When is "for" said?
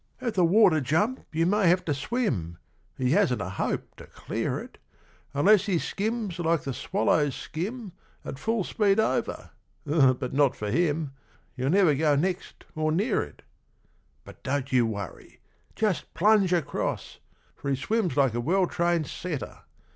10.55-10.71, 17.55-17.69